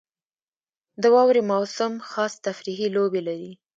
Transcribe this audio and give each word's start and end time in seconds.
•د 1.01 1.03
واورې 1.15 1.41
موسم 1.51 1.93
خاص 2.09 2.33
تفریحي 2.45 2.87
لوبې 2.95 3.21
لري. 3.27 3.51